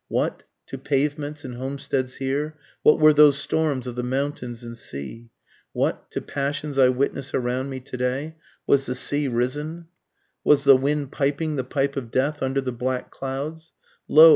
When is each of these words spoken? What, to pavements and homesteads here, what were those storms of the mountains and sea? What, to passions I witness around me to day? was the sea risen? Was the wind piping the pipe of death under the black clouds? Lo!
What, 0.07 0.41
to 0.65 0.79
pavements 0.79 1.45
and 1.45 1.57
homesteads 1.57 2.15
here, 2.15 2.57
what 2.81 2.97
were 2.99 3.13
those 3.13 3.37
storms 3.37 3.85
of 3.85 3.93
the 3.95 4.01
mountains 4.01 4.63
and 4.63 4.75
sea? 4.75 5.29
What, 5.73 6.09
to 6.09 6.21
passions 6.21 6.79
I 6.79 6.89
witness 6.89 7.35
around 7.35 7.69
me 7.69 7.81
to 7.81 7.97
day? 7.97 8.35
was 8.65 8.87
the 8.87 8.95
sea 8.95 9.27
risen? 9.27 9.89
Was 10.43 10.63
the 10.63 10.75
wind 10.75 11.11
piping 11.11 11.55
the 11.55 11.63
pipe 11.63 11.95
of 11.95 12.09
death 12.09 12.41
under 12.41 12.61
the 12.61 12.71
black 12.71 13.11
clouds? 13.11 13.73
Lo! 14.07 14.29